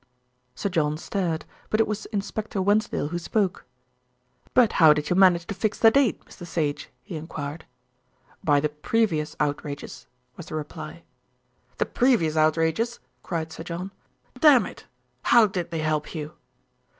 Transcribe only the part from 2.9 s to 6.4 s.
who spoke. "But how did you manage to fix the date,